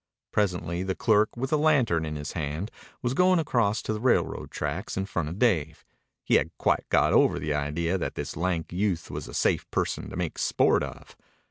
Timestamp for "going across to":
3.13-3.93